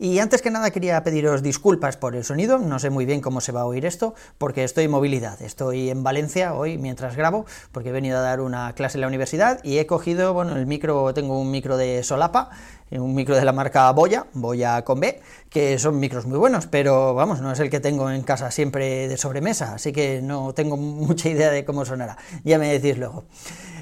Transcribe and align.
Y 0.00 0.20
antes 0.20 0.42
que 0.42 0.50
nada 0.52 0.70
quería 0.70 1.02
pediros 1.02 1.42
disculpas 1.42 1.96
por 1.96 2.14
el 2.14 2.22
sonido, 2.22 2.58
no 2.58 2.78
sé 2.78 2.88
muy 2.88 3.04
bien 3.04 3.20
cómo 3.20 3.40
se 3.40 3.50
va 3.50 3.62
a 3.62 3.64
oír 3.64 3.84
esto, 3.84 4.14
porque 4.38 4.62
estoy 4.62 4.84
en 4.84 4.92
movilidad, 4.92 5.42
estoy 5.42 5.90
en 5.90 6.04
Valencia 6.04 6.54
hoy 6.54 6.78
mientras 6.78 7.16
grabo, 7.16 7.46
porque 7.72 7.88
he 7.88 7.92
venido 7.92 8.16
a 8.16 8.20
dar 8.20 8.40
una 8.40 8.72
clase 8.74 8.96
en 8.96 9.00
la 9.00 9.08
universidad 9.08 9.58
y 9.64 9.78
he 9.78 9.86
cogido, 9.86 10.34
bueno, 10.34 10.54
el 10.54 10.66
micro, 10.66 11.12
tengo 11.14 11.40
un 11.40 11.50
micro 11.50 11.76
de 11.76 12.04
solapa, 12.04 12.50
un 12.90 13.14
micro 13.14 13.36
de 13.36 13.44
la 13.44 13.52
marca 13.52 13.90
Boya, 13.92 14.26
Boya 14.32 14.82
con 14.84 15.00
B, 15.00 15.20
que 15.50 15.78
son 15.78 15.98
micros 15.98 16.26
muy 16.26 16.38
buenos, 16.38 16.66
pero 16.66 17.14
vamos, 17.14 17.40
no 17.40 17.52
es 17.52 17.60
el 17.60 17.70
que 17.70 17.80
tengo 17.80 18.10
en 18.10 18.22
casa 18.22 18.50
siempre 18.50 19.08
de 19.08 19.16
sobremesa, 19.16 19.74
así 19.74 19.92
que 19.92 20.20
no 20.22 20.52
tengo 20.54 20.76
mucha 20.76 21.28
idea 21.28 21.50
de 21.50 21.64
cómo 21.64 21.84
sonará, 21.84 22.18
ya 22.44 22.58
me 22.58 22.72
decís 22.72 22.98
luego. 22.98 23.24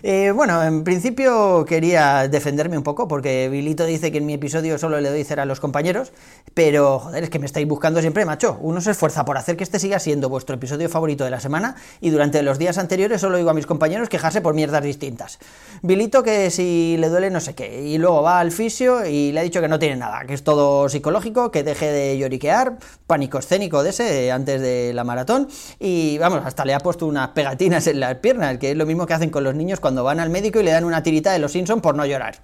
Eh, 0.02 0.30
bueno, 0.30 0.62
en 0.62 0.84
principio 0.84 1.64
quería 1.64 2.28
defenderme 2.28 2.76
un 2.76 2.84
poco, 2.84 3.08
porque 3.08 3.48
Bilito 3.48 3.84
dice 3.86 4.12
que 4.12 4.18
en 4.18 4.26
mi 4.26 4.34
episodio 4.34 4.78
solo 4.78 5.00
le 5.00 5.10
doy 5.10 5.24
cera 5.24 5.42
a 5.42 5.46
los 5.46 5.58
compañeros, 5.58 6.12
pero 6.54 7.00
joder, 7.00 7.24
es 7.24 7.30
que 7.30 7.38
me 7.38 7.46
estáis 7.46 7.66
buscando 7.66 8.00
siempre, 8.00 8.24
macho. 8.24 8.58
Uno 8.60 8.80
se 8.80 8.92
esfuerza 8.92 9.24
por 9.24 9.36
hacer 9.36 9.56
que 9.56 9.64
este 9.64 9.78
siga 9.78 9.98
siendo 9.98 10.28
vuestro 10.28 10.54
episodio 10.54 10.88
favorito 10.88 11.24
de 11.24 11.30
la 11.30 11.40
semana, 11.40 11.76
y 12.00 12.10
durante 12.10 12.42
los 12.42 12.58
días 12.58 12.78
anteriores 12.78 13.20
solo 13.20 13.36
digo 13.36 13.50
a 13.50 13.54
mis 13.54 13.66
compañeros 13.66 14.08
quejarse 14.08 14.40
por 14.40 14.54
mierdas 14.54 14.84
distintas. 14.84 15.38
Bilito 15.82 16.22
que 16.22 16.50
si 16.50 16.96
le 16.98 17.08
duele 17.08 17.30
no 17.30 17.40
sé 17.40 17.54
qué, 17.54 17.82
y 17.82 17.98
luego 17.98 18.22
va 18.22 18.38
al 18.38 18.52
fisio 18.52 18.95
y 19.04 19.32
le 19.32 19.40
ha 19.40 19.42
dicho 19.42 19.60
que 19.60 19.68
no 19.68 19.78
tiene 19.78 19.96
nada, 19.96 20.24
que 20.24 20.34
es 20.34 20.44
todo 20.44 20.88
psicológico, 20.88 21.50
que 21.50 21.62
deje 21.62 21.90
de 21.90 22.16
lloriquear, 22.16 22.78
pánico 23.06 23.38
escénico 23.38 23.82
de 23.82 23.90
ese 23.90 24.30
antes 24.30 24.60
de 24.60 24.92
la 24.94 25.04
maratón, 25.04 25.48
y 25.78 26.18
vamos, 26.18 26.42
hasta 26.44 26.64
le 26.64 26.74
ha 26.74 26.80
puesto 26.80 27.06
unas 27.06 27.28
pegatinas 27.28 27.86
en 27.86 28.00
las 28.00 28.16
piernas, 28.16 28.58
que 28.58 28.70
es 28.70 28.76
lo 28.76 28.86
mismo 28.86 29.06
que 29.06 29.14
hacen 29.14 29.30
con 29.30 29.44
los 29.44 29.54
niños 29.54 29.80
cuando 29.80 30.04
van 30.04 30.20
al 30.20 30.30
médico 30.30 30.60
y 30.60 30.62
le 30.62 30.70
dan 30.70 30.84
una 30.84 31.02
tirita 31.02 31.32
de 31.32 31.38
los 31.38 31.52
Simpsons 31.52 31.82
por 31.82 31.94
no 31.94 32.06
llorar. 32.06 32.36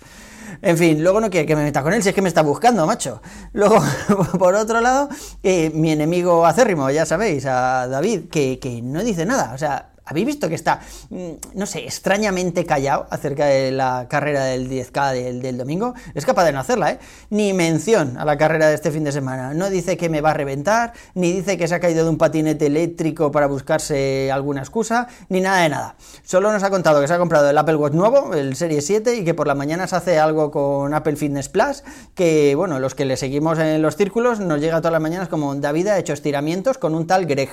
En 0.61 0.77
fin, 0.77 1.03
luego 1.03 1.21
no 1.21 1.31
quiere 1.31 1.47
que 1.47 1.57
me 1.57 1.65
meta 1.65 1.83
con 1.83 1.93
él, 1.93 2.03
si 2.03 2.11
es 2.11 2.15
que 2.15 2.23
me 2.23 2.29
está 2.29 2.43
buscando, 2.43 2.87
macho. 2.87 3.23
Luego, 3.53 3.83
por 4.39 4.55
otro 4.55 4.81
lado, 4.81 5.09
eh, 5.43 5.71
mi 5.75 5.91
enemigo 5.91 6.45
acérrimo, 6.45 6.91
ya 6.91 7.07
sabéis, 7.07 7.47
a 7.47 7.89
David, 7.89 8.29
que, 8.31 8.59
que 8.59 8.83
no 8.83 9.03
dice 9.03 9.25
nada. 9.25 9.53
O 9.55 9.59
sea, 9.59 9.92
¿Habéis 10.05 10.27
visto 10.27 10.49
que 10.49 10.55
está, 10.55 10.81
mm, 11.11 11.31
no 11.55 11.67
sé, 11.67 11.85
extrañamente 11.85 12.67
callado 12.67 13.07
acerca 13.11 13.47
de 13.47 13.71
la 13.71 14.07
carrera 14.09 14.45
del 14.45 14.69
10K 14.69 15.13
del, 15.13 15.57
domingo? 15.57 15.95
Es 16.15 16.27
capaz 16.27 16.45
de 16.45 16.53
no 16.53 16.61
hacerla, 16.61 16.93
¿eh? 16.93 16.99
Ni 17.31 17.53
mención 17.53 18.19
a 18.19 18.25
la 18.25 18.37
carrera 18.37 18.69
de 18.69 18.75
este 18.75 18.91
fin 18.91 19.05
de 19.05 19.13
semana. 19.13 19.55
No 19.55 19.71
dice 19.71 19.97
que 19.97 20.09
me 20.09 20.21
va 20.21 20.31
a 20.31 20.35
reventar, 20.35 20.93
ni 21.15 21.33
dice 21.33 21.57
que 21.57 21.69
se 21.69 21.75
ha 21.75 21.81
caído 21.81 22.05
de 22.05 22.11
un 22.11 22.19
patinete 22.19 22.67
eléctrico 22.67 23.31
para 23.31 23.47
buscarse 23.47 24.31
alguna 24.33 24.61
excusa, 24.61 25.07
ni 25.29 25.41
nada 25.41 25.63
de 25.63 25.69
nada. 25.69 25.95
Solo 26.25 26.53
nos 26.53 26.63
ha 26.63 26.71
contado 26.71 27.01
que 27.01 27.07
se 27.07 27.15
ha 27.15 27.19
comprado 27.19 27.49
el 27.49 27.57
Apple 27.57 27.77
Watch 27.77 27.95
nuevo, 27.95 28.35
el 28.35 28.57
Serie 28.57 28.81
7, 28.81 29.17
y 29.17 29.25
que 29.25 29.35
por 29.35 29.47
la 29.47 29.55
mañana 29.55 29.87
se 29.87 29.97
hace 29.97 30.19
algo 30.19 30.51
con 30.51 30.95
Apple 30.95 31.17
Fitness 31.17 31.49
Plus, 31.49 31.85
que, 32.15 32.55
bueno, 32.57 32.81
los 32.81 32.95
que 32.95 33.05
le 33.05 33.17
seguimos 33.17 33.59
en 33.59 33.81
los 33.83 33.97
círculos 33.97 34.41
nos 34.41 34.61
llega 34.61 34.79
todas 34.79 34.93
las 34.93 35.03
mañanas 35.03 35.29
como 35.29 35.55
David 35.55 35.89
ha 35.89 35.99
hecho 35.99 36.13
estiramientos 36.13 36.79
con 36.79 36.95
un 36.95 37.07
tal 37.07 37.27
Greg 37.27 37.51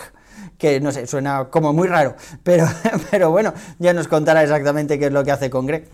que 0.59 0.81
no 0.81 0.91
sé, 0.91 1.07
suena 1.07 1.45
como 1.45 1.73
muy 1.73 1.87
raro, 1.87 2.15
pero, 2.43 2.67
pero 3.11 3.31
bueno, 3.31 3.53
ya 3.79 3.93
nos 3.93 4.07
contará 4.07 4.43
exactamente 4.43 4.99
qué 4.99 5.05
es 5.05 5.11
lo 5.11 5.23
que 5.23 5.31
hace 5.31 5.49
con 5.49 5.65
Greg. 5.65 5.89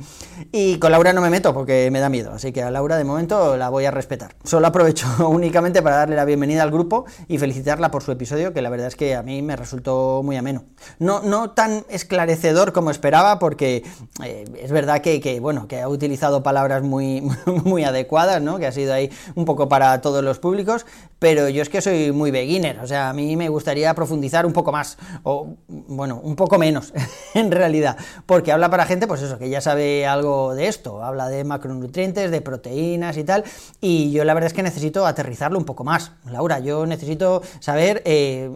Y 0.51 0.79
con 0.79 0.91
Laura 0.91 1.13
no 1.13 1.21
me 1.21 1.29
meto 1.29 1.53
porque 1.53 1.89
me 1.91 1.99
da 1.99 2.09
miedo, 2.09 2.33
así 2.33 2.51
que 2.51 2.63
a 2.63 2.71
Laura 2.71 2.97
de 2.97 3.03
momento 3.03 3.57
la 3.57 3.69
voy 3.69 3.85
a 3.85 3.91
respetar. 3.91 4.35
Solo 4.43 4.67
aprovecho 4.67 5.07
únicamente 5.29 5.83
para 5.83 5.97
darle 5.97 6.15
la 6.15 6.25
bienvenida 6.25 6.63
al 6.63 6.71
grupo 6.71 7.05
y 7.27 7.37
felicitarla 7.37 7.91
por 7.91 8.01
su 8.01 8.11
episodio, 8.11 8.53
que 8.53 8.61
la 8.63 8.71
verdad 8.71 8.87
es 8.87 8.95
que 8.95 9.15
a 9.15 9.21
mí 9.21 9.43
me 9.43 9.55
resultó 9.55 10.21
muy 10.23 10.35
ameno. 10.35 10.63
No, 10.97 11.21
no 11.21 11.51
tan 11.51 11.85
esclarecedor 11.89 12.73
como 12.73 12.89
esperaba, 12.89 13.37
porque 13.37 13.83
eh, 14.23 14.45
es 14.59 14.71
verdad 14.71 15.01
que, 15.01 15.21
que, 15.21 15.39
bueno, 15.39 15.67
que 15.67 15.81
ha 15.81 15.87
utilizado 15.87 16.41
palabras 16.41 16.81
muy, 16.81 17.21
muy 17.45 17.83
adecuadas, 17.83 18.41
¿no? 18.41 18.57
que 18.57 18.65
ha 18.65 18.71
sido 18.71 18.93
ahí 18.93 19.11
un 19.35 19.45
poco 19.45 19.69
para 19.69 20.01
todos 20.01 20.23
los 20.23 20.39
públicos, 20.39 20.87
pero 21.19 21.49
yo 21.49 21.61
es 21.61 21.69
que 21.69 21.81
soy 21.81 22.11
muy 22.11 22.31
beginner, 22.31 22.79
o 22.79 22.87
sea, 22.87 23.09
a 23.09 23.13
mí 23.13 23.35
me 23.35 23.49
gustaría 23.49 23.93
profundizar 23.93 24.45
un 24.45 24.54
poco 24.55 24.71
más, 24.71 24.97
o 25.21 25.57
bueno, 25.67 26.19
un 26.23 26.35
poco 26.35 26.57
menos, 26.57 26.93
en 27.35 27.51
realidad, 27.51 27.97
porque 28.25 28.51
habla 28.51 28.71
para 28.71 28.85
gente, 28.85 29.05
pues 29.05 29.21
eso, 29.21 29.37
que 29.37 29.49
ya 29.49 29.61
sabe 29.61 30.07
algo 30.07 30.55
de 30.55 30.67
esto, 30.67 31.03
habla 31.03 31.27
de 31.27 31.43
macronutrientes, 31.43 32.31
de 32.31 32.41
proteínas 32.41 33.17
y 33.17 33.23
tal, 33.23 33.43
y 33.81 34.11
yo 34.11 34.23
la 34.23 34.33
verdad 34.33 34.47
es 34.47 34.53
que 34.53 34.63
necesito 34.63 35.05
aterrizarlo 35.05 35.59
un 35.59 35.65
poco 35.65 35.83
más. 35.83 36.13
Laura, 36.25 36.59
yo 36.59 36.87
necesito 36.87 37.43
saber, 37.59 38.01
eh, 38.05 38.49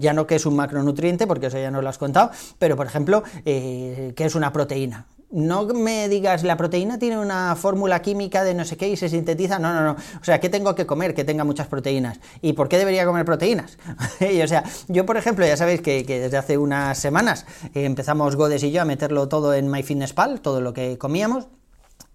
ya 0.00 0.12
no 0.12 0.26
qué 0.26 0.34
es 0.34 0.46
un 0.46 0.56
macronutriente, 0.56 1.28
porque 1.28 1.46
eso 1.46 1.58
ya 1.58 1.70
nos 1.70 1.84
lo 1.84 1.88
has 1.88 1.98
contado, 1.98 2.30
pero 2.58 2.76
por 2.76 2.86
ejemplo, 2.86 3.22
eh, 3.44 4.12
qué 4.16 4.24
es 4.24 4.34
una 4.34 4.52
proteína 4.52 5.06
no 5.30 5.66
me 5.66 6.08
digas 6.08 6.44
la 6.44 6.56
proteína 6.56 6.98
tiene 6.98 7.18
una 7.18 7.56
fórmula 7.56 8.00
química 8.00 8.44
de 8.44 8.54
no 8.54 8.64
sé 8.64 8.76
qué 8.76 8.88
y 8.88 8.96
se 8.96 9.08
sintetiza, 9.08 9.58
no, 9.58 9.74
no, 9.74 9.82
no. 9.82 9.92
O 9.92 10.24
sea, 10.24 10.40
¿qué 10.40 10.48
tengo 10.48 10.74
que 10.74 10.86
comer 10.86 11.14
que 11.14 11.24
tenga 11.24 11.44
muchas 11.44 11.66
proteínas? 11.66 12.20
¿Y 12.42 12.52
por 12.52 12.68
qué 12.68 12.78
debería 12.78 13.04
comer 13.04 13.24
proteínas? 13.24 13.78
o 14.42 14.46
sea, 14.46 14.64
yo 14.88 15.04
por 15.04 15.16
ejemplo, 15.16 15.46
ya 15.46 15.56
sabéis 15.56 15.80
que, 15.80 16.04
desde 16.04 16.36
hace 16.36 16.58
unas 16.58 16.98
semanas 16.98 17.46
empezamos 17.74 18.36
Godes 18.36 18.62
y 18.62 18.70
yo 18.70 18.82
a 18.82 18.84
meterlo 18.84 19.28
todo 19.28 19.54
en 19.54 19.70
MyFitnessPal, 19.70 20.40
todo 20.40 20.60
lo 20.60 20.72
que 20.72 20.98
comíamos 20.98 21.48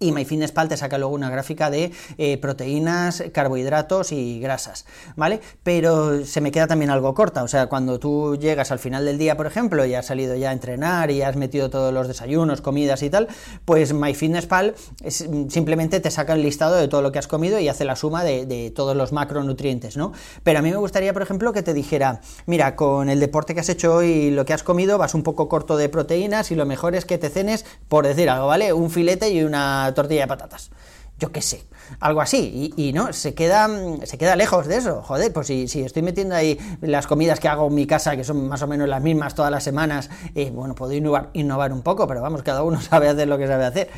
y 0.02 0.12
MyFitnessPal 0.12 0.68
te 0.68 0.76
saca 0.76 0.98
luego 0.98 1.14
una 1.14 1.30
gráfica 1.30 1.70
de 1.70 1.92
eh, 2.18 2.38
proteínas, 2.38 3.24
carbohidratos 3.32 4.12
y 4.12 4.40
grasas, 4.40 4.84
¿vale? 5.16 5.40
Pero 5.62 6.24
se 6.24 6.40
me 6.40 6.50
queda 6.52 6.66
también 6.66 6.90
algo 6.90 7.14
corta, 7.14 7.42
o 7.42 7.48
sea, 7.48 7.66
cuando 7.66 7.98
tú 7.98 8.36
llegas 8.36 8.72
al 8.72 8.78
final 8.78 9.04
del 9.04 9.18
día, 9.18 9.36
por 9.36 9.46
ejemplo, 9.46 9.84
y 9.84 9.94
has 9.94 10.06
salido 10.06 10.34
ya 10.36 10.50
a 10.50 10.52
entrenar 10.52 11.10
y 11.10 11.22
has 11.22 11.36
metido 11.36 11.70
todos 11.70 11.92
los 11.92 12.08
desayunos, 12.08 12.60
comidas 12.60 13.02
y 13.02 13.10
tal, 13.10 13.28
pues 13.64 13.92
MyFitnessPal 13.92 14.74
simplemente 15.08 16.00
te 16.00 16.10
saca 16.10 16.34
el 16.34 16.42
listado 16.42 16.76
de 16.76 16.88
todo 16.88 17.02
lo 17.02 17.12
que 17.12 17.18
has 17.18 17.28
comido 17.28 17.58
y 17.58 17.68
hace 17.68 17.84
la 17.84 17.96
suma 17.96 18.24
de, 18.24 18.46
de 18.46 18.70
todos 18.70 18.96
los 18.96 19.12
macronutrientes, 19.12 19.96
¿no? 19.96 20.12
Pero 20.42 20.58
a 20.58 20.62
mí 20.62 20.70
me 20.70 20.76
gustaría, 20.76 21.12
por 21.12 21.22
ejemplo, 21.22 21.52
que 21.52 21.62
te 21.62 21.74
dijera, 21.74 22.20
mira, 22.46 22.76
con 22.76 23.08
el 23.08 23.20
deporte 23.20 23.54
que 23.54 23.60
has 23.60 23.68
hecho 23.68 23.94
hoy 23.94 24.06
y 24.08 24.30
lo 24.30 24.44
que 24.44 24.52
has 24.52 24.62
comido, 24.62 24.98
vas 24.98 25.14
un 25.14 25.22
poco 25.22 25.48
corto 25.48 25.76
de 25.76 25.88
proteínas 25.88 26.50
y 26.50 26.54
lo 26.54 26.66
mejor 26.66 26.94
es 26.94 27.04
que 27.04 27.18
te 27.18 27.30
cenes, 27.30 27.64
por 27.88 28.06
decir 28.06 28.28
algo, 28.30 28.46
¿vale? 28.46 28.72
Un 28.72 28.90
filete 28.90 29.30
y 29.30 29.42
una 29.42 29.91
tortilla 29.94 30.22
de 30.22 30.28
patatas. 30.28 30.70
Yo 31.18 31.30
qué 31.30 31.42
sé, 31.42 31.64
algo 32.00 32.20
así. 32.20 32.72
Y, 32.76 32.92
no, 32.92 33.12
se 33.12 33.34
queda, 33.34 33.68
se 34.04 34.18
queda 34.18 34.34
lejos 34.34 34.66
de 34.66 34.76
eso. 34.76 35.02
Joder, 35.02 35.32
pues 35.32 35.46
si, 35.46 35.68
si, 35.68 35.82
estoy 35.82 36.02
metiendo 36.02 36.34
ahí 36.34 36.58
las 36.80 37.06
comidas 37.06 37.38
que 37.38 37.48
hago 37.48 37.68
en 37.68 37.74
mi 37.74 37.86
casa, 37.86 38.16
que 38.16 38.24
son 38.24 38.48
más 38.48 38.62
o 38.62 38.66
menos 38.66 38.88
las 38.88 39.02
mismas 39.02 39.34
todas 39.34 39.50
las 39.50 39.62
semanas, 39.62 40.10
eh, 40.34 40.50
bueno, 40.50 40.74
puedo 40.74 40.92
innovar, 40.92 41.30
innovar 41.34 41.72
un 41.72 41.82
poco, 41.82 42.06
pero 42.06 42.22
vamos, 42.22 42.42
cada 42.42 42.62
uno 42.62 42.80
sabe 42.80 43.08
hacer 43.08 43.28
lo 43.28 43.38
que 43.38 43.46
sabe 43.46 43.64
hacer. 43.64 43.90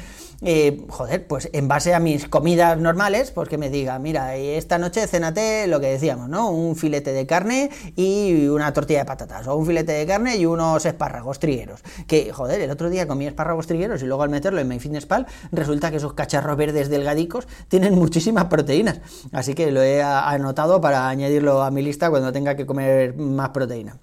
Eh, 0.47 0.85
joder, 0.91 1.27
pues 1.27 1.49
en 1.55 1.69
base 1.69 1.95
a 1.95 2.01
mis 2.01 2.29
comidas 2.29 2.79
normales, 2.79 3.31
pues 3.31 3.49
que 3.49 3.57
me 3.57 3.71
diga, 3.71 3.99
mira, 3.99 4.37
esta 4.37 4.77
noche 4.77 5.07
cénate 5.07 5.67
lo 5.67 5.81
que 5.81 5.87
decíamos, 5.87 6.29
¿no? 6.29 6.51
Un 6.51 6.77
filete 6.77 7.13
de 7.15 7.27
carne 7.27 7.71
y 7.97 8.47
una 8.49 8.71
tortilla 8.75 8.99
de 9.01 9.05
patatas, 9.07 9.47
o 9.47 9.57
un 9.57 9.67
filete 9.67 9.93
de 9.93 10.07
carne 10.07 10.37
y 10.37 10.45
unos 10.45 10.85
espárragos 10.85 11.39
trigueros. 11.39 11.81
Que, 12.07 12.31
joder, 12.31 12.61
el 12.61 12.71
otro 12.71 12.91
día 12.91 13.09
comí 13.09 13.27
espárragos 13.27 13.67
trigueros 13.67 14.03
y 14.03 14.07
luego 14.07 14.23
al 14.23 14.29
meterlo 14.29 14.61
en 14.61 14.69
MyFitnessPal, 14.69 15.27
resulta 15.51 15.91
que 15.91 15.97
esos 15.97 16.13
cacharros 16.13 16.59
verdes 16.59 16.91
delgadicos 16.91 17.49
tienen 17.69 17.95
muchísimas 17.95 18.45
proteínas. 18.45 19.01
Así 19.33 19.55
que 19.55 19.71
lo 19.71 19.83
he 19.83 20.03
anotado 20.03 20.79
para 20.81 21.09
añadirlo 21.09 21.63
a 21.63 21.71
mi 21.71 21.81
lista 21.81 22.11
cuando 22.11 22.33
tenga 22.33 22.55
que 22.55 22.67
comer 22.67 23.17
más 23.17 23.49
proteína. 23.49 23.99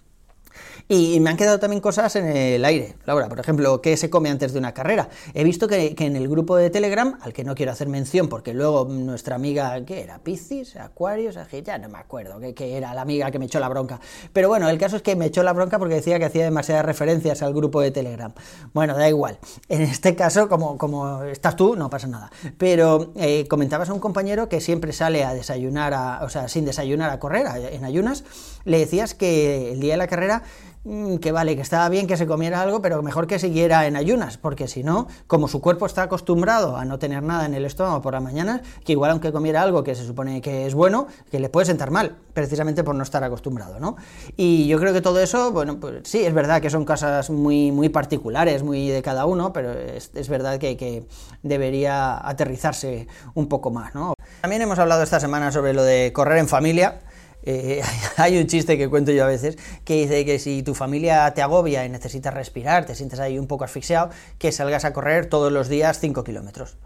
Y 0.88 1.20
me 1.20 1.30
han 1.30 1.38
quedado 1.38 1.60
también 1.60 1.82
cosas 1.82 2.16
en 2.16 2.28
el 2.28 2.66
aire. 2.66 2.96
Laura, 3.06 3.30
por 3.30 3.40
ejemplo, 3.40 3.82
¿qué 3.82 3.96
se 3.98 4.10
come 4.10 4.30
antes 4.30 4.54
de 4.54 4.60
una 4.60 4.74
carrera? 4.74 5.10
He 5.34 5.44
visto 5.44 5.68
que, 5.68 5.96
en 5.98 6.16
el 6.16 6.28
grupo 6.28 6.56
de 6.58 6.70
Telegram, 6.70 7.18
al 7.22 7.34
que 7.34 7.44
no 7.44 7.56
quiero 7.56 7.72
hacer 7.72 7.88
mención 7.88 8.28
porque 8.28 8.54
luego 8.54 8.86
nuestra 8.86 9.36
amiga, 9.36 9.84
¿qué 9.86 10.02
era? 10.02 10.20
Piscis, 10.20 10.76
Acuarios, 10.76 11.38
ya 11.64 11.78
no 11.78 11.90
me 11.90 11.98
acuerdo, 11.98 12.40
que, 12.54 12.78
era 12.78 12.94
la 12.94 13.02
amiga 13.02 13.32
que 13.32 13.40
me 13.40 13.46
echó 13.46 13.60
la 13.60 13.70
bronca. 13.70 14.00
Pero 14.34 14.48
bueno, 14.50 14.70
el 14.70 14.78
caso 14.78 14.96
es 14.96 15.02
que 15.02 15.16
me 15.16 15.26
echó 15.26 15.44
la 15.44 15.54
bronca 15.54 15.80
porque 15.80 15.96
decía 15.96 16.20
que 16.20 16.26
hacía 16.26 16.44
demasiadas 16.44 16.86
referencias 16.86 17.42
al 17.42 17.54
grupo 17.54 17.82
de 17.82 17.92
Telegram. 17.92 18.34
Bueno, 18.74 18.98
da 18.98 19.08
igual. 19.08 19.40
En 19.70 19.82
este 19.82 20.16
caso, 20.16 20.50
como, 20.50 20.78
como 20.78 21.24
estás 21.24 21.56
tú, 21.56 21.76
no 21.76 21.90
pasa 21.90 22.08
nada. 22.08 22.32
Pero 22.58 23.12
eh, 23.16 23.48
comentabas 23.48 23.90
a 23.90 23.94
un 23.94 24.00
compañero 24.00 24.50
que 24.50 24.62
siempre 24.62 24.94
sale 24.94 25.24
a 25.24 25.34
desayunar, 25.34 26.24
o 26.24 26.30
sea, 26.30 26.48
sin 26.48 26.66
desayunar 26.66 27.10
a 27.12 27.20
correr, 27.20 27.48
en 27.72 27.86
ayunas, 27.86 28.24
le 28.66 28.80
decías 28.80 29.14
que 29.14 29.72
el 29.72 29.80
día 29.80 29.94
de 29.94 29.98
la 29.98 30.08
carrera 30.08 30.44
que 30.84 31.32
vale, 31.32 31.56
que 31.56 31.62
estaba 31.62 31.88
bien 31.90 32.08
que 32.08 32.18
se 32.18 32.26
comiera 32.26 32.62
algo, 32.62 32.82
pero 32.82 33.02
mejor 33.04 33.28
que 33.28 33.38
siguiera 33.38 33.86
en 33.86 33.96
ayunas, 33.96 34.38
porque 34.38 34.68
si 34.68 34.84
no, 34.84 35.08
como 35.28 35.48
su 35.48 35.62
cuerpo 35.62 35.86
está 35.86 36.04
acostumbrado 36.04 36.76
a 36.76 36.86
no 36.86 36.98
tener 36.98 37.22
nada 37.22 37.46
en 37.46 37.54
el 37.54 37.66
estómago 37.66 38.02
por 38.02 38.14
las 38.14 38.24
mañanas, 38.24 38.62
que 38.84 38.94
igual 38.94 39.12
aunque 39.12 39.32
comiera 39.32 39.62
algo 39.62 39.84
que 39.84 39.94
se 39.94 40.06
supone 40.06 40.42
que 40.42 40.66
es 40.66 40.74
bueno, 40.74 41.08
que 41.30 41.40
le 41.40 41.50
puede 41.50 41.68
sentar 41.68 41.92
mal, 41.92 42.18
precisamente 42.34 42.84
por 42.84 42.96
no 42.96 43.04
estar 43.04 43.24
acostumbrado, 43.24 43.80
¿no? 43.80 43.96
Y 44.38 44.68
yo 44.68 44.80
creo 44.80 44.92
que 44.92 45.02
todo 45.02 45.20
eso, 45.20 45.52
bueno, 45.52 45.80
pues 45.80 46.02
sí, 46.06 46.26
es 46.26 46.34
verdad 46.34 46.62
que 46.62 46.72
son 46.72 46.84
cosas 46.84 47.30
muy, 47.30 47.72
muy 47.72 47.90
particulares, 47.90 48.64
muy 48.64 48.90
de 48.90 49.04
cada 49.04 49.26
uno, 49.26 49.54
pero 49.54 49.72
es, 49.74 50.10
es 50.16 50.30
verdad 50.30 50.58
que, 50.58 50.78
que 50.78 51.06
debería 51.44 52.28
aterrizarse 52.28 53.08
un 53.36 53.48
poco 53.48 53.70
más, 53.70 53.94
¿no? 53.94 54.16
También 54.42 54.64
hemos 54.64 54.80
hablado 54.80 55.04
esta 55.04 55.20
semana 55.20 55.52
sobre 55.52 55.74
lo 55.74 55.84
de 55.84 56.12
correr 56.12 56.40
en 56.40 56.48
familia. 56.48 57.02
Eh, 57.44 57.82
hay 58.18 58.38
un 58.38 58.48
chiste 58.48 58.78
que 58.78 58.90
cuento 58.90 59.12
yo 59.12 59.24
a 59.24 59.28
veces 59.28 59.58
que 59.84 59.96
dice 59.96 60.26
que 60.26 60.40
si 60.40 60.64
tu 60.64 60.76
familia 60.76 61.34
te 61.34 61.42
agobia 61.42 61.86
y 61.86 61.90
necesitas 61.90 62.34
respirar, 62.34 62.86
te 62.86 62.96
sientes 62.96 63.20
ahí 63.20 63.40
un 63.40 63.48
poco 63.48 63.64
asfixiado, 63.64 64.10
que 64.38 64.52
salgas 64.52 64.86
a 64.86 64.94
correr 64.94 65.26
todos 65.28 65.52
los 65.52 65.70
días 65.70 66.00
5 66.00 66.24
kilómetros. 66.24 66.78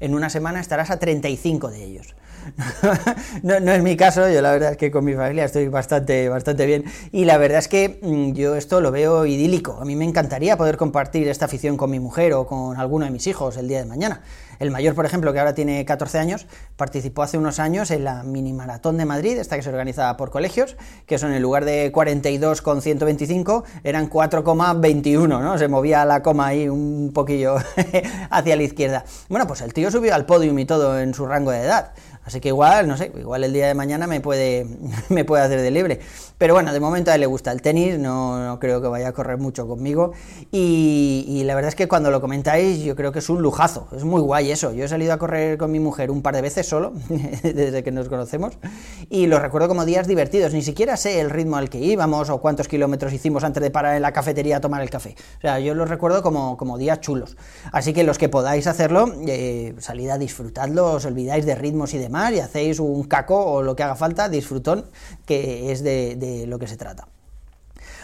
En 0.00 0.14
una 0.14 0.28
semana 0.28 0.60
estarás 0.60 0.90
a 0.90 0.98
35 0.98 1.70
de 1.70 1.82
ellos. 1.82 2.14
no, 3.42 3.58
no, 3.58 3.72
es 3.72 3.82
mi 3.82 3.96
caso, 3.96 4.28
yo 4.28 4.40
la 4.40 4.52
verdad 4.52 4.72
es 4.72 4.76
que 4.76 4.90
con 4.90 5.04
mi 5.04 5.14
familia 5.14 5.44
estoy 5.44 5.66
bastante, 5.68 6.28
bastante 6.28 6.64
bien 6.64 6.84
y 7.10 7.24
la 7.24 7.38
verdad 7.38 7.58
es 7.58 7.66
que 7.66 7.98
mm, 8.02 8.32
yo 8.32 8.54
esto 8.54 8.80
lo 8.80 8.92
veo 8.92 9.26
idílico. 9.26 9.78
A 9.80 9.84
mí 9.84 9.96
me 9.96 10.04
encantaría 10.04 10.56
poder 10.56 10.76
compartir 10.76 11.26
esta 11.28 11.46
afición 11.46 11.76
con 11.76 11.90
mi 11.90 11.98
mujer 11.98 12.34
o 12.34 12.46
con 12.46 12.78
alguno 12.78 13.06
de 13.06 13.10
mis 13.10 13.26
hijos 13.26 13.56
el 13.56 13.66
día 13.66 13.78
de 13.78 13.86
mañana. 13.86 14.22
El 14.58 14.70
mayor, 14.70 14.94
por 14.94 15.06
ejemplo, 15.06 15.32
que 15.32 15.38
ahora 15.38 15.54
tiene 15.54 15.84
14 15.84 16.18
años, 16.18 16.46
participó 16.76 17.22
hace 17.22 17.38
unos 17.38 17.58
años 17.58 17.90
en 17.90 18.04
la 18.04 18.22
mini 18.22 18.52
maratón 18.52 18.96
de 18.96 19.04
Madrid, 19.04 19.38
esta 19.38 19.56
que 19.56 19.62
se 19.62 19.70
organiza 19.70 20.16
por 20.16 20.30
colegios, 20.30 20.76
que 21.06 21.18
son 21.18 21.32
en 21.32 21.42
lugar 21.42 21.64
de 21.64 21.90
42 21.92 22.62
con 22.62 22.82
125, 22.82 23.64
eran 23.84 24.10
4,21, 24.10 25.28
¿no? 25.28 25.58
Se 25.58 25.68
movía 25.68 26.04
la 26.04 26.22
coma 26.22 26.48
ahí 26.48 26.68
un 26.68 27.12
poquillo 27.14 27.56
hacia 28.30 28.56
la 28.56 28.62
izquierda. 28.62 29.04
Bueno, 29.28 29.46
pues 29.46 29.60
el 29.60 29.72
tío 29.72 29.90
subió 29.90 30.14
al 30.14 30.26
podium 30.26 30.58
y 30.58 30.64
todo 30.64 30.98
en 30.98 31.14
su 31.14 31.26
rango 31.26 31.50
de 31.50 31.62
edad. 31.62 31.92
Así 32.26 32.40
que 32.40 32.48
igual, 32.48 32.88
no 32.88 32.96
sé, 32.96 33.12
igual 33.16 33.44
el 33.44 33.52
día 33.52 33.68
de 33.68 33.74
mañana 33.74 34.08
me 34.08 34.20
puede, 34.20 34.66
me 35.10 35.24
puede 35.24 35.44
hacer 35.44 35.60
de 35.60 35.70
libre. 35.70 36.00
Pero 36.38 36.54
bueno, 36.54 36.72
de 36.72 36.80
momento 36.80 37.12
a 37.12 37.14
él 37.14 37.20
le 37.20 37.26
gusta 37.26 37.52
el 37.52 37.62
tenis, 37.62 37.98
no, 38.00 38.58
creo 38.60 38.82
que 38.82 38.88
vaya 38.88 39.08
a 39.08 39.12
correr 39.12 39.38
mucho 39.38 39.68
conmigo. 39.68 40.12
Y, 40.50 41.42
la 41.46 41.54
verdad 41.54 41.68
es 41.68 41.76
que 41.76 41.86
cuando 41.86 42.10
lo 42.10 42.20
comentáis, 42.20 42.80
yo 42.80 42.96
creo 42.96 43.12
que 43.12 43.20
es 43.20 43.28
un 43.30 43.40
lujazo, 43.40 43.86
es 43.96 44.02
muy 44.02 44.20
guay 44.20 44.50
eso. 44.50 44.72
Yo 44.72 44.84
he 44.84 44.88
salido 44.88 45.12
a 45.12 45.18
correr 45.18 45.56
con 45.56 45.70
mi 45.70 45.78
mujer 45.78 46.10
un 46.10 46.20
par 46.20 46.34
de 46.34 46.42
veces 46.42 46.66
solo, 46.66 46.92
desde 47.42 47.84
que 47.84 47.92
nos 47.92 48.08
conocemos, 48.08 48.58
y 49.08 49.28
lo 49.28 49.38
recuerdo 49.38 49.68
como 49.68 49.84
días 49.84 50.08
divertidos. 50.08 50.52
Ni 50.52 50.62
siquiera 50.62 50.96
sé 50.96 51.20
el 51.20 51.30
ritmo 51.30 51.56
al 51.56 51.70
que 51.70 51.78
íbamos 51.78 52.28
o 52.28 52.38
cuántos 52.38 52.66
kilómetros 52.66 53.12
hicimos 53.12 53.44
antes 53.44 53.62
de 53.62 53.70
parar 53.70 53.94
en 53.94 54.02
la 54.02 54.12
cafetería 54.12 54.56
a 54.56 54.60
tomar 54.60 54.82
el 54.82 54.90
café. 54.90 55.14
O 55.38 55.40
sea, 55.42 55.60
yo 55.60 55.74
los 55.74 55.88
recuerdo 55.88 56.22
como, 56.22 56.56
como 56.56 56.76
días 56.76 57.00
chulos. 57.00 57.36
Así 57.70 57.92
que 57.92 58.02
los 58.02 58.18
que 58.18 58.28
podáis 58.28 58.66
hacerlo, 58.66 59.12
eh, 59.28 59.76
salid 59.78 60.10
a 60.10 60.18
disfrutadlo, 60.18 60.94
os 60.94 61.04
olvidáis 61.04 61.46
de 61.46 61.54
ritmos 61.54 61.94
y 61.94 61.98
demás 61.98 62.15
y 62.34 62.40
hacéis 62.40 62.80
un 62.80 63.04
caco 63.04 63.36
o 63.36 63.62
lo 63.62 63.76
que 63.76 63.82
haga 63.82 63.94
falta, 63.94 64.28
disfrutón, 64.28 64.86
que 65.26 65.72
es 65.72 65.82
de, 65.82 66.44
lo 66.46 66.58
que 66.58 66.66
se 66.66 66.76
trata. 66.76 67.08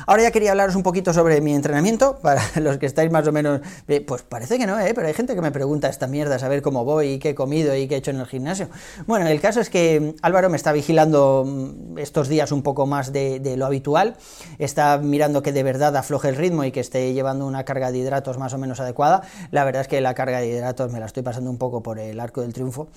Ahora 0.06 0.22
ya 0.22 0.30
quería 0.30 0.50
hablaros 0.50 0.76
un 0.76 0.82
poquito 0.82 1.12
sobre 1.12 1.40
mi 1.40 1.54
entrenamiento, 1.54 2.18
para 2.22 2.42
los 2.56 2.78
que 2.78 2.86
estáis 2.86 3.10
más 3.10 3.26
o 3.26 3.32
menos... 3.32 3.60
Eh, 3.88 4.00
pues 4.00 4.22
parece 4.22 4.58
que 4.58 4.66
no, 4.66 4.78
¿eh? 4.80 4.92
pero 4.94 5.06
hay 5.06 5.14
gente 5.14 5.34
que 5.34 5.40
me 5.40 5.50
pregunta 5.50 5.88
esta 5.88 6.06
mierda, 6.06 6.38
saber 6.38 6.62
cómo 6.62 6.84
voy, 6.84 7.12
y 7.12 7.18
qué 7.18 7.30
he 7.30 7.34
comido 7.34 7.74
y 7.76 7.88
qué 7.88 7.96
he 7.96 7.98
hecho 7.98 8.10
en 8.10 8.20
el 8.20 8.26
gimnasio. 8.26 8.68
Bueno, 9.06 9.26
el 9.26 9.40
caso 9.40 9.60
es 9.60 9.70
que 9.70 10.14
Álvaro 10.22 10.50
me 10.50 10.56
está 10.56 10.72
vigilando 10.72 11.44
mm, 11.46 11.98
estos 11.98 12.28
días 12.28 12.52
un 12.52 12.62
poco 12.62 12.86
más 12.86 13.12
de, 13.12 13.40
de 13.40 13.56
lo 13.56 13.66
habitual, 13.66 14.16
está 14.58 14.98
mirando 14.98 15.42
que 15.42 15.52
de 15.52 15.62
verdad 15.62 15.96
afloje 15.96 16.28
el 16.28 16.36
ritmo 16.36 16.64
y 16.64 16.72
que 16.72 16.80
esté 16.80 17.12
llevando 17.12 17.46
una 17.46 17.64
carga 17.64 17.92
de 17.92 17.98
hidratos 17.98 18.38
más 18.38 18.52
o 18.54 18.58
menos 18.58 18.80
adecuada. 18.80 19.22
La 19.50 19.64
verdad 19.64 19.82
es 19.82 19.88
que 19.88 20.00
la 20.00 20.14
carga 20.14 20.40
de 20.40 20.48
hidratos 20.48 20.92
me 20.92 21.00
la 21.00 21.06
estoy 21.06 21.22
pasando 21.22 21.50
un 21.50 21.58
poco 21.58 21.82
por 21.82 21.98
el 21.98 22.18
arco 22.20 22.40
del 22.40 22.52
triunfo. 22.52 22.88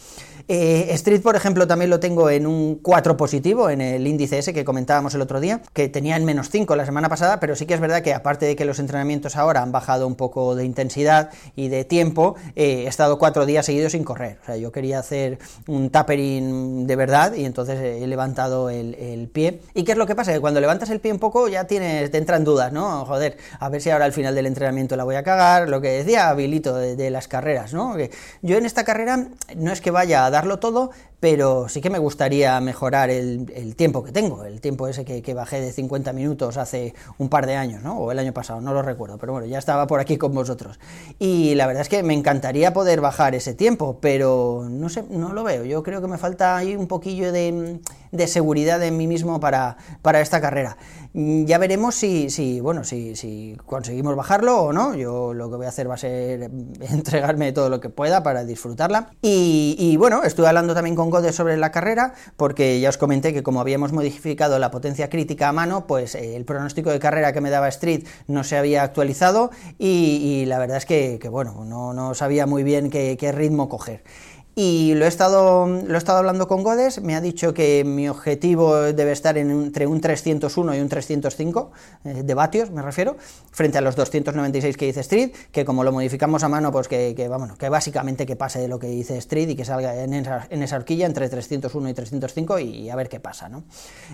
Eh, 0.48 0.88
Street, 0.92 1.22
por 1.22 1.36
ejemplo, 1.36 1.68
también 1.68 1.90
lo 1.90 2.00
tengo 2.00 2.30
en 2.30 2.48
un 2.48 2.76
4 2.82 3.18
positivo, 3.18 3.70
en 3.70 3.82
el 3.82 4.08
índice 4.08 4.38
ese 4.38 4.54
que 4.54 4.66
comentábamos 4.66 5.14
el 5.16 5.22
otro 5.22 5.40
día, 5.40 5.62
que 5.74 5.90
tenía 5.90 6.16
en 6.16 6.26
menos 6.26 6.50
5 6.50 6.76
la 6.76 6.86
semana 6.86 6.95
pasada, 7.04 7.40
pero 7.40 7.56
sí 7.56 7.66
que 7.66 7.74
es 7.74 7.80
verdad 7.80 8.02
que 8.02 8.14
aparte 8.14 8.46
de 8.46 8.56
que 8.56 8.66
los 8.66 8.80
entrenamientos 8.80 9.36
ahora 9.36 9.62
han 9.62 9.72
bajado 9.72 10.08
un 10.08 10.16
poco 10.16 10.56
de 10.56 10.66
intensidad 10.66 11.30
y 11.56 11.68
de 11.68 11.86
tiempo, 11.86 12.36
eh, 12.56 12.84
he 12.86 12.88
estado 12.88 13.20
cuatro 13.20 13.46
días 13.46 13.66
seguidos 13.66 13.92
sin 13.92 14.04
correr. 14.04 14.40
O 14.42 14.46
sea, 14.46 14.58
yo 14.58 14.72
quería 14.72 15.00
hacer 15.00 15.38
un 15.68 15.90
tapering 15.90 16.88
de 16.88 16.96
verdad 16.96 17.34
y 17.34 17.46
entonces 17.46 17.80
he 17.80 18.08
levantado 18.08 18.70
el, 18.70 19.30
pie. 19.32 19.62
¿Y 19.74 19.84
qué 19.84 19.94
es 19.94 19.98
lo 19.98 20.06
que 20.06 20.16
pasa? 20.16 20.34
Que 20.34 20.40
cuando 20.40 20.60
levantas 20.60 20.90
el 20.90 21.00
pie 21.00 21.12
un 21.12 21.20
poco 21.20 21.48
ya 21.48 21.66
tienes, 21.66 22.12
te 22.12 22.18
entran 22.18 22.44
dudas, 22.44 22.72
¿no? 22.72 23.06
Joder, 23.06 23.38
a 23.60 23.70
ver 23.70 23.82
si 23.82 23.90
ahora 23.90 24.06
al 24.06 24.14
final 24.14 24.36
del 24.36 24.46
entrenamiento 24.46 24.96
la 24.96 25.04
voy 25.04 25.16
a 25.16 25.24
cagar, 25.24 25.70
lo 25.70 25.82
que 25.82 25.90
decía 25.90 26.30
habilito 26.30 26.76
de, 26.76 27.10
las 27.10 27.28
carreras, 27.28 27.74
¿no? 27.74 27.96
Yo 28.42 28.58
en 28.58 28.66
esta 28.66 28.84
carrera 28.84 29.28
no 29.56 29.72
es 29.72 29.82
que 29.82 29.92
vaya 29.92 30.26
a 30.26 30.30
darlo 30.30 30.60
todo, 30.60 30.92
pero 31.26 31.70
sí 31.70 31.82
que 31.82 31.90
me 31.90 31.98
gustaría 31.98 32.60
mejorar 32.62 33.10
el, 33.10 33.76
tiempo 33.76 34.04
que 34.04 34.12
tengo, 34.12 34.44
el 34.44 34.62
tiempo 34.62 34.88
ese 34.88 35.06
que, 35.06 35.34
bajé 35.34 35.60
de 35.60 35.72
50 35.72 36.14
minutos 36.14 36.58
hace 36.58 36.85
un 37.18 37.30
par 37.30 37.46
de 37.46 37.56
años, 37.56 37.82
¿no? 37.84 37.98
O 37.98 38.12
el 38.12 38.20
año 38.20 38.34
pasado, 38.34 38.62
no 38.62 38.74
lo 38.74 38.82
recuerdo, 38.82 39.18
pero 39.18 39.34
bueno, 39.34 39.48
ya 39.48 39.58
estaba 39.58 39.88
por 39.88 40.00
aquí 40.00 40.18
con 40.18 40.34
vosotros. 40.34 40.80
Y 41.20 41.56
la 41.56 41.68
verdad 41.68 41.82
es 41.82 41.90
que 41.90 42.04
me 42.04 42.14
encantaría 42.14 42.74
poder 42.74 43.02
bajar 43.02 43.36
ese 43.36 43.54
tiempo, 43.54 43.98
pero 44.02 44.68
no 44.70 44.90
sé, 44.90 45.04
no 45.10 45.34
lo 45.34 45.44
veo. 45.44 45.64
Yo 45.66 45.84
creo 45.84 46.02
que 46.02 46.08
me 46.08 46.18
falta 46.18 46.58
ahí 46.58 46.76
un 46.76 46.88
poquillo 46.88 47.32
de, 47.32 47.80
seguridad 48.28 48.82
en 48.84 48.98
mí 48.98 49.08
mismo 49.08 49.40
para, 49.40 49.78
para 50.02 50.22
esta 50.22 50.42
carrera. 50.42 50.78
Ya 51.14 51.58
veremos 51.60 51.96
si, 51.96 52.30
si 52.30 52.60
bueno, 52.60 52.84
si, 52.84 53.16
si, 53.16 53.56
conseguimos 53.66 54.18
bajarlo 54.18 54.64
o 54.64 54.74
no. 54.74 54.96
Yo 54.96 55.34
lo 55.34 55.50
que 55.50 55.56
voy 55.56 55.66
a 55.66 55.70
hacer 55.70 55.90
va 55.90 55.94
a 55.94 55.98
ser 55.98 56.52
entregarme 56.90 57.54
todo 57.54 57.70
lo 57.70 57.80
que 57.80 57.90
pueda 57.90 58.22
para 58.22 58.44
disfrutarla. 58.44 59.12
Y, 59.22 59.78
y 59.80 59.96
bueno, 59.96 60.24
estuve 60.24 60.48
hablando 60.48 60.74
también 60.74 60.96
con 60.96 61.10
Gode 61.10 61.32
sobre 61.32 61.56
la 61.56 61.72
carrera, 61.72 62.14
porque 62.36 62.82
ya 62.82 62.90
os 62.90 62.98
comenté 62.98 63.34
que 63.34 63.44
como 63.44 63.62
habíamos 63.62 63.94
modificado 63.94 64.60
la 64.60 64.72
potencia 64.72 65.10
crítica 65.10 65.48
a 65.48 65.54
mano, 65.54 65.88
pues 65.88 66.16
eh, 66.16 66.36
el 66.36 66.44
pronóstico 66.44 66.92
de 66.92 67.00
carrera 67.00 67.32
que 67.32 67.40
me 67.40 67.50
daba 67.50 67.70
Street 67.70 68.06
no 68.28 68.44
se 68.44 68.58
había 68.58 68.84
actualizado 68.84 69.52
y, 69.80 70.44
la 70.48 70.60
verdad 70.60 70.78
es 70.78 70.86
que, 70.86 71.20
bueno, 71.30 71.64
no, 71.66 71.94
no, 71.94 72.14
sabía 72.14 72.46
muy 72.46 72.64
bien 72.64 72.90
qué, 72.90 73.18
qué 73.18 73.32
ritmo 73.32 73.70
coger. 73.70 74.04
Y 74.58 74.94
lo 74.96 75.04
he, 75.04 75.10
estado, 75.10 75.68
lo 75.68 75.96
he 75.96 75.98
estado 75.98 76.20
hablando 76.20 76.48
con 76.48 76.64
Godes, 76.64 77.02
me 77.02 77.14
ha 77.14 77.20
dicho 77.20 77.54
que 77.54 77.84
mi 77.84 78.08
objetivo 78.08 78.74
debe 78.94 79.12
estar 79.12 79.38
entre 79.38 79.86
un 79.86 80.00
301 80.00 80.76
y 80.76 80.80
un 80.80 80.88
305 80.88 81.72
eh, 82.06 82.24
de 82.24 82.34
vatios, 82.34 82.72
me 82.72 82.82
refiero, 82.82 83.18
frente 83.52 83.80
a 83.80 83.82
los 83.82 83.98
296 83.98 84.78
que 84.78 84.86
dice 84.86 85.02
Street, 85.02 85.34
que 85.52 85.66
como 85.66 85.84
lo 85.84 85.92
modificamos 85.92 86.42
a 86.46 86.48
mano, 86.48 86.72
pues 86.72 86.88
que, 86.88 87.14
que, 87.18 87.30
que 87.60 87.68
básicamente 87.68 88.26
que 88.26 88.38
pase 88.38 88.60
de 88.60 88.70
lo 88.70 88.80
que 88.80 88.88
dice 88.88 89.18
Street 89.18 89.50
y 89.50 89.56
que 89.58 89.66
salga 89.66 89.94
en 90.02 90.14
esa, 90.14 90.48
en 90.50 90.64
esa 90.64 90.78
horquilla 90.78 91.06
entre 91.06 91.28
301 91.28 91.90
y 91.90 91.94
305 91.94 92.60
y, 92.60 92.90
a 92.90 92.96
ver 92.96 93.10
qué 93.10 93.20
pasa, 93.20 93.50
¿no? 93.50 93.66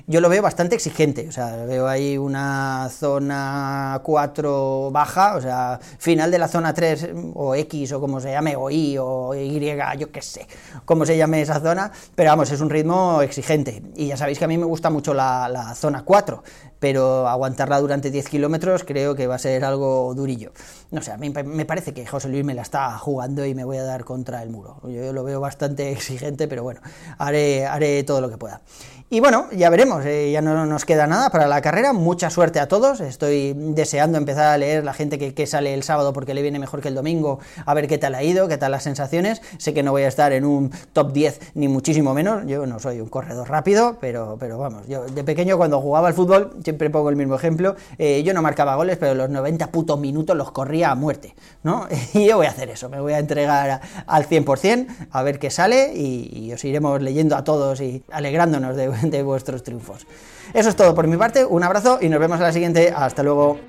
Yo 0.08 0.22
lo 0.22 0.30
veo 0.30 0.42
bastante 0.42 0.74
exigente, 0.74 1.28
o 1.28 1.32
sea, 1.32 1.56
veo 1.68 1.88
ahí 1.88 2.18
una 2.18 2.90
zona 2.90 4.02
4 4.04 4.90
baja, 4.92 5.36
o 5.36 5.42
sea, 5.42 5.80
final 6.00 6.32
de 6.32 6.40
la 6.40 6.48
zona 6.48 6.74
3 6.74 7.10
o 7.36 7.54
X 7.54 7.92
o 7.92 8.00
como 8.00 8.20
se 8.20 8.32
llame, 8.32 8.56
o 8.56 8.72
Y 8.72 8.98
o 8.98 9.36
Y, 9.36 9.60
yo 10.00 10.12
qué 10.12 10.22
sé 10.24 10.31
sé 10.32 10.48
cómo 10.86 11.06
se 11.06 11.18
llame 11.18 11.42
esa 11.42 11.60
zona, 11.60 11.92
pero 12.16 12.30
vamos, 12.30 12.52
es 12.52 12.62
un 12.62 12.70
ritmo 12.70 13.22
exigente. 13.22 13.84
Y 13.96 14.08
ya 14.08 14.18
sabéis 14.18 14.40
que 14.40 14.46
a 14.46 14.48
mí 14.48 14.58
me 14.58 14.66
gusta 14.66 14.90
mucho 14.90 15.14
la, 15.14 15.74
zona 15.76 16.04
4, 16.04 16.44
pero 16.80 17.28
aguantarla 17.28 17.80
durante 17.80 18.10
10 18.10 18.30
kilómetros 18.30 18.84
creo 18.84 19.16
que 19.16 19.28
va 19.28 19.36
a 19.36 19.40
ser 19.40 19.64
algo 19.66 20.14
durillo. 20.16 20.52
No 20.92 21.02
sé, 21.02 21.12
a 21.12 21.18
mí 21.18 21.30
me 21.30 21.66
parece 21.66 21.94
que 21.94 22.06
José 22.06 22.30
Luis 22.30 22.44
me 22.44 22.54
la 22.54 22.62
está 22.62 22.98
jugando 22.98 23.46
y 23.46 23.54
me 23.54 23.64
voy 23.64 23.78
a 23.78 23.84
dar 23.84 24.04
contra 24.04 24.42
el 24.44 24.50
muro. 24.50 24.80
Yo 24.84 25.14
lo 25.14 25.24
veo 25.24 25.40
bastante 25.40 25.92
exigente, 25.92 26.48
pero 26.48 26.64
bueno, 26.64 26.82
haré, 27.18 27.66
haré 27.66 28.04
todo 28.04 28.22
lo 28.22 28.30
que 28.30 28.38
pueda. 28.38 28.62
Y 29.14 29.20
bueno, 29.20 29.50
ya 29.52 29.70
veremos, 29.70 30.06
eh, 30.06 30.32
ya 30.32 30.42
no 30.42 30.66
nos 30.66 30.86
queda 30.86 31.06
nada 31.06 31.30
para 31.32 31.46
la 31.46 31.62
carrera, 31.62 31.92
mucha 31.92 32.30
suerte 32.30 32.62
a 32.62 32.70
todos, 32.70 33.02
estoy 33.02 33.54
deseando 33.54 34.18
empezar 34.18 34.46
a 34.46 34.58
leer 34.58 34.86
la 34.86 34.94
gente 34.94 35.20
que, 35.20 35.34
que, 35.34 35.46
sale 35.48 35.74
el 35.74 35.84
sábado 35.84 36.14
porque 36.14 36.34
le 36.34 36.42
viene 36.42 36.60
mejor 36.60 36.80
que 36.80 36.88
el 36.88 36.96
domingo, 36.96 37.40
a 37.66 37.74
ver 37.74 37.90
qué 37.90 37.98
tal 37.98 38.16
ha 38.16 38.24
ido, 38.24 38.48
qué 38.48 38.58
tal 38.58 38.72
las 38.72 38.84
sensaciones, 38.84 39.42
sé 39.58 39.74
que 39.74 39.84
no 39.84 39.92
voy 39.92 40.04
a 40.04 40.08
estar 40.08 40.21
en 40.30 40.46
un 40.46 40.72
top 40.94 41.12
10 41.12 41.54
ni 41.56 41.68
muchísimo 41.68 42.14
menos, 42.14 42.46
yo 42.46 42.66
no 42.66 42.80
soy 42.80 43.02
un 43.02 43.10
corredor 43.10 43.50
rápido, 43.50 43.98
pero, 44.00 44.38
pero 44.40 44.58
vamos, 44.58 44.88
yo 44.88 45.06
de 45.06 45.24
pequeño 45.24 45.58
cuando 45.58 45.82
jugaba 45.82 46.08
al 46.08 46.14
fútbol, 46.14 46.52
siempre 46.64 46.90
pongo 46.90 47.10
el 47.10 47.16
mismo 47.16 47.36
ejemplo, 47.36 47.76
eh, 47.98 48.24
yo 48.24 48.34
no 48.34 48.42
marcaba 48.42 48.76
goles, 48.76 48.98
pero 48.98 49.16
los 49.16 49.30
90 49.30 49.72
putos 49.72 50.00
minutos 50.00 50.38
los 50.38 50.52
corría 50.52 50.92
a 50.92 50.96
muerte, 50.96 51.36
¿no? 51.64 51.88
Y 52.14 52.28
yo 52.28 52.38
voy 52.38 52.46
a 52.46 52.50
hacer 52.50 52.70
eso, 52.70 52.90
me 52.90 53.00
voy 53.00 53.14
a 53.14 53.20
entregar 53.20 53.82
al 54.06 54.28
100%, 54.28 54.88
a 55.12 55.24
ver 55.24 55.40
qué 55.40 55.50
sale 55.50 55.94
y, 55.96 56.30
y 56.34 56.54
os 56.54 56.64
iremos 56.66 57.02
leyendo 57.02 57.36
a 57.36 57.44
todos 57.44 57.82
y 57.82 58.04
alegrándonos 58.12 58.76
de 58.76 58.92
de 59.02 59.24
vuestros 59.24 59.64
triunfos. 59.64 60.06
Eso 60.54 60.70
es 60.70 60.76
todo 60.76 60.94
por 60.94 61.08
mi 61.08 61.18
parte, 61.18 61.46
un 61.46 61.64
abrazo 61.64 62.00
y 62.02 62.10
nos 62.10 62.20
vemos 62.20 62.40
a 62.40 62.44
la 62.44 62.54
siguiente, 62.54 62.94
hasta 62.96 63.24
luego. 63.24 63.60